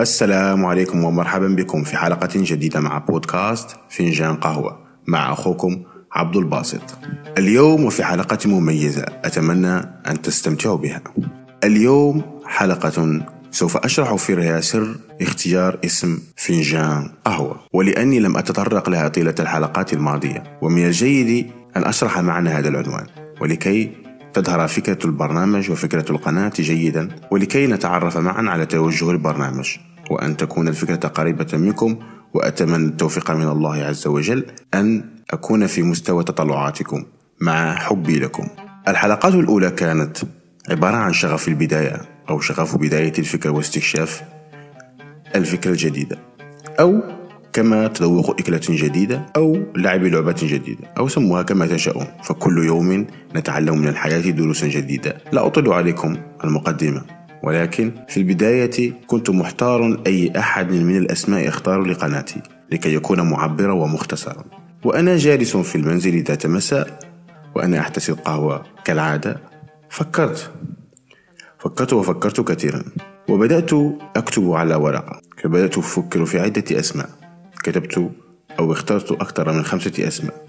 [0.00, 5.82] السلام عليكم ومرحبا بكم في حلقة جديدة مع بودكاست فنجان قهوة مع أخوكم
[6.12, 6.98] عبد الباسط.
[7.38, 9.76] اليوم وفي حلقة مميزة أتمنى
[10.06, 11.02] أن تستمتعوا بها.
[11.64, 19.34] اليوم حلقة سوف أشرح فيها سر اختيار اسم فنجان قهوة ولأني لم أتطرق لها طيلة
[19.40, 23.06] الحلقات الماضية ومن الجيد أن أشرح معنى هذا العنوان
[23.40, 23.90] ولكي
[24.34, 29.76] تظهر فكرة البرنامج وفكرة القناة جيدا ولكي نتعرف معا على توجه البرنامج.
[30.10, 31.98] وأن تكون الفكرة قريبة منكم
[32.34, 37.04] وأتمنى التوفيق من الله عز وجل أن أكون في مستوى تطلعاتكم
[37.40, 38.48] مع حبي لكم.
[38.88, 40.16] الحلقات الأولى كانت
[40.70, 42.00] عبارة عن شغف البداية
[42.30, 44.22] أو شغف بداية الفكرة واستكشاف
[45.34, 46.18] الفكرة الجديدة
[46.80, 47.17] أو
[47.58, 52.06] كما تذوق أكلة جديدة أو لعب لعبة جديدة أو سموها كما تشاءون.
[52.22, 55.16] فكل يوم نتعلم من الحياة دروسا جديدة.
[55.32, 57.02] لا أطل عليكم المقدمة.
[57.42, 62.40] ولكن في البداية كنت محتار أي أحد من الأسماء أختار لقناتي
[62.72, 64.44] لكي يكون معبرا ومختصرا.
[64.84, 66.98] وأنا جالس في المنزل ذات مساء
[67.54, 69.40] وأنا أحتسي القهوة كالعادة.
[69.90, 70.50] فكرت.
[71.58, 72.82] فكرت وفكرت كثيرا.
[73.28, 73.70] وبدأت
[74.16, 75.20] أكتب على ورقة.
[75.42, 77.27] فبدأت أفكر في عدة أسماء.
[77.64, 78.10] كتبت
[78.58, 80.46] أو اخترت أكثر من خمسة أسماء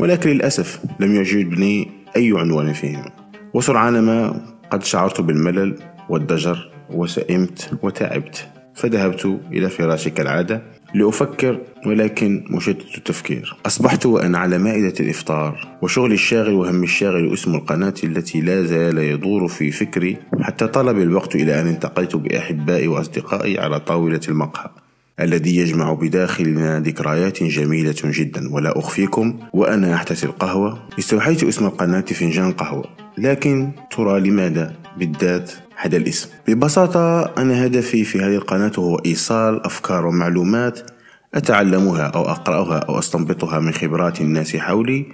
[0.00, 3.04] ولكن للأسف لم يعجبني أي عنوان فيهم.
[3.54, 5.78] وسرعان ما قد شعرت بالملل
[6.08, 10.62] والضجر وسئمت وتعبت فذهبت إلى فراشي كالعادة
[10.94, 13.56] لأفكر ولكن مشتت التفكير.
[13.66, 19.48] أصبحت وأنا على مائدة الإفطار وشغلي الشاغل وهم الشاغل اسم القناة التي لا زال يدور
[19.48, 24.70] في فكري حتى طلب الوقت إلى أن التقيت بأحبائي وأصدقائي على طاولة المقهى.
[25.20, 28.54] الذي يجمع بداخلنا ذكريات جميلة جدا.
[28.54, 30.88] ولا أخفيكم وأنا أحتسي القهوة.
[30.98, 32.84] استوحيت اسم القناة فنجان قهوة.
[33.18, 40.06] لكن ترى لماذا بالذات هذا الاسم؟ ببساطة أنا هدفي في هذه القناة هو إيصال أفكار
[40.06, 40.90] ومعلومات
[41.34, 45.06] أتعلمها أو أقرأها أو أستنبطها من خبرات الناس حولي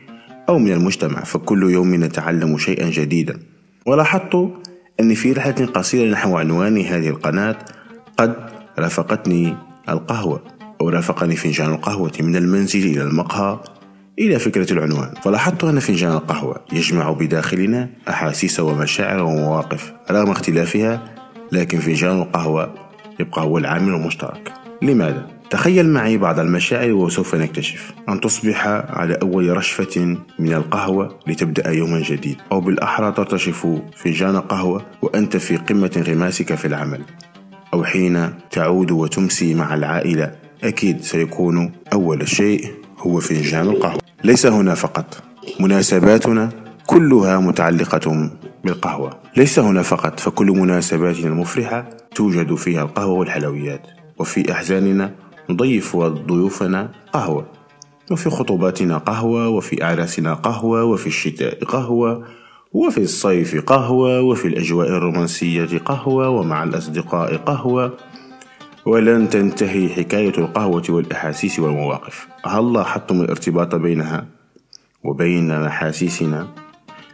[0.49, 1.25] أو من المجتمع.
[1.25, 3.39] فكل يوم نتعلم شيئا جديدا.
[3.87, 4.53] ولاحظت
[5.01, 7.59] أني في رحلة قصيرة نحو عنوان هذه القناة
[8.17, 8.35] قد
[8.79, 9.57] رافقتني
[9.89, 10.43] القهوة
[10.81, 13.59] أو رافقني فنجان القهوة من المنزل إلى المقهى
[14.19, 15.15] إلى فكرة العنوان.
[15.25, 21.03] فلاحظت أن فنجان القهوة يجمع بداخلنا أحاسيس ومشاعر ومواقف رغم اختلافها
[21.53, 22.75] لكن فنجان القهوة
[23.21, 24.53] يبقى هو العامل المشترك.
[24.83, 27.93] لماذا؟ تخيل معي بعض المشاعر وسوف نكتشف.
[28.09, 32.37] أن تصبح على أول رشفة من القهوة لتبدأ يوما جديد.
[32.53, 33.67] أو بالأحرى ترتشف
[33.97, 37.01] فنجان قهوة وأنت في قمة انغماسك في العمل.
[37.75, 40.33] أو حين تعود وتمسي مع العائلة.
[40.65, 44.01] أكيد سيكون أول شيء هو فنجان القهوة.
[44.25, 45.23] ليس هنا فقط.
[45.61, 46.49] مناسباتنا
[46.87, 48.31] كلها متعلقة
[48.65, 49.11] بالقهوة.
[49.37, 50.21] ليس هنا فقط.
[50.21, 53.87] فكل مناسباتنا المفرحة توجد فيها القهوة والحلويات.
[54.19, 55.15] وفي أحزاننا
[55.51, 57.47] نضيف ضيوفنا قهوة.
[58.11, 59.49] وفي خطوباتنا قهوة.
[59.49, 60.85] وفي أعراسنا قهوة.
[60.85, 62.25] وفي الشتاء قهوة.
[62.73, 67.97] وفي الصيف قهوة وفي الأجواء الرومانسية قهوة ومع الأصدقاء قهوة.
[68.87, 72.29] ولن تنتهي حكاية القهوة والأحاسيس والمواقف.
[72.45, 74.27] هل لاحظتم الارتباط بينها
[75.05, 76.49] وبين محاسيسنا؟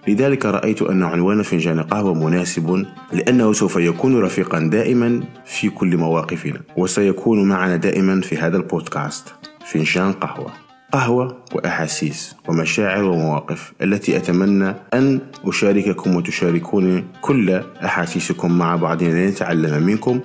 [0.09, 6.61] لذلك رأيت أن عنوان فنجان قهوة مناسب لأنه سوف يكون رفيقا دائما في كل مواقفنا
[6.77, 9.35] وسيكون معنا دائما في هذا البودكاست.
[9.67, 10.66] فنجان قهوة.
[10.93, 20.21] قهوة وأحاسيس ومشاعر ومواقف التي أتمنى أن أشارككم وتشاركوني كل أحاسيسكم مع بعضنا لنتعلم منكم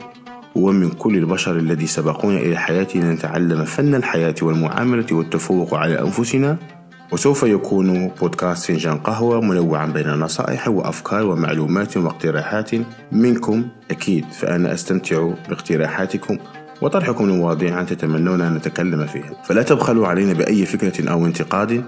[0.55, 6.57] ومن كل البشر الذي سبقونا إلى الحياة لنتعلم فن الحياة والمعاملة والتفوق على أنفسنا.
[7.11, 12.71] وسوف يكون بودكاست فنجان قهوة منوعا بين نصائح وأفكار ومعلومات واقتراحات
[13.11, 16.37] منكم أكيد فأنا أستمتع باقتراحاتكم.
[16.81, 19.43] وطرحكم لمواضيع تتمنون أن نتكلم فيها.
[19.43, 21.83] فلا تبخلوا علينا بأي فكرة أو انتقاد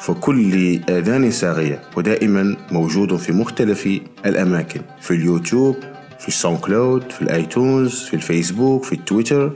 [0.00, 3.88] فكل آذان صاغية ودائما موجود في مختلف
[4.26, 5.76] الأماكن في اليوتيوب
[6.18, 9.52] في ال SoundCloud في ال iTunes في الفيسبوك في التويتر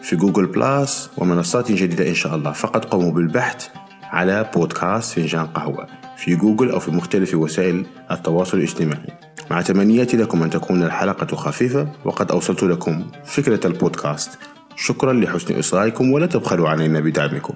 [0.00, 2.52] في Google Plus ومنصات جديدة إن شاء الله.
[2.52, 3.66] فقط قوموا بالبحث
[4.02, 5.86] على بودكاست فنجان قهوة
[6.16, 9.27] في جوجل أو في مختلف وسائل التواصل الاجتماعي.
[9.50, 14.38] مع تمنياتي لكم أن تكون الحلقة خفيفة وقد أوصلت لكم فكرة البودكاست.
[14.76, 17.54] شكرا لحسن إصغائكم ولا تبخلوا علينا بدعمكم.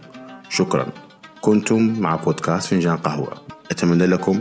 [0.48, 0.86] شكرا.
[1.40, 3.32] كنتم مع بودكاست فنجان قهوة.
[3.70, 4.40] أتمنى لكم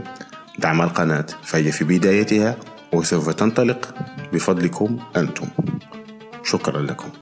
[0.59, 2.57] دعم القناة فهي في بدايتها
[2.93, 3.95] وسوف تنطلق
[4.33, 5.47] بفضلكم أنتم.
[6.43, 7.09] شكرا لكم.